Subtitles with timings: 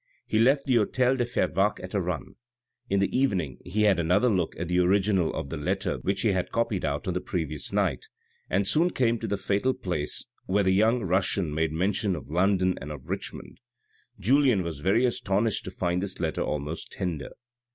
[0.25, 2.33] He left the hotel de Fervaques at a run.
[2.89, 6.29] In the evening he had another look at the original of the letter which he
[6.29, 8.07] had copied out on the previous night,
[8.49, 12.79] and soon came to the fatal place where the young Russian made mention of London
[12.81, 13.59] and of Richmond.
[14.19, 17.29] Julien was very astonished to find this letter almost tender.